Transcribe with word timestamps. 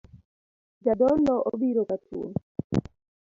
Jadolo 0.85 1.33
obiro 1.51 1.81
katuo 1.89 2.27